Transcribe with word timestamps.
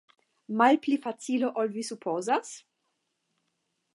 Malpli 0.61 0.95
facile 1.03 1.51
ol 1.63 1.69
vi 1.77 1.85
supozas? 1.89 2.57